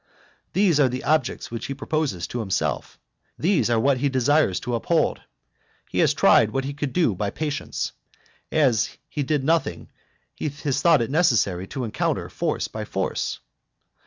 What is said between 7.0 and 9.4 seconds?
by patience, as he